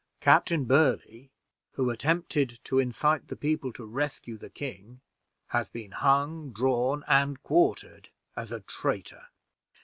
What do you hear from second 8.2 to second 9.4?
as a traitor."